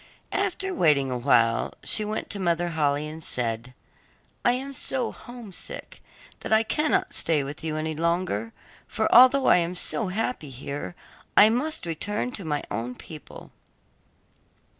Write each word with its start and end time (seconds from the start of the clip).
After 0.31 0.73
waiting 0.73 1.11
awhile, 1.11 1.75
she 1.83 2.03
went 2.03 2.31
to 2.31 2.39
Mother 2.39 2.69
Holle 2.69 2.95
and 2.95 3.23
said, 3.23 3.75
'I 4.43 4.51
am 4.53 4.73
so 4.73 5.11
homesick, 5.11 6.01
that 6.39 6.51
I 6.51 6.63
cannot 6.63 7.13
stay 7.13 7.43
with 7.43 7.63
you 7.63 7.77
any 7.77 7.93
longer, 7.93 8.51
for 8.87 9.07
although 9.13 9.45
I 9.45 9.57
am 9.57 9.75
so 9.75 10.07
happy 10.07 10.49
here, 10.49 10.95
I 11.37 11.51
must 11.51 11.85
return 11.85 12.31
to 12.31 12.43
my 12.43 12.63
own 12.71 12.95
people. 12.95 13.51